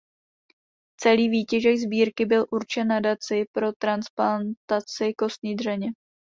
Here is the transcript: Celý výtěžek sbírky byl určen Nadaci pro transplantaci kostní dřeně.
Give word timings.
Celý 1.01 1.29
výtěžek 1.29 1.77
sbírky 1.77 2.25
byl 2.25 2.45
určen 2.51 2.87
Nadaci 2.87 3.45
pro 3.53 3.71
transplantaci 3.73 5.13
kostní 5.17 5.55
dřeně. 5.55 5.87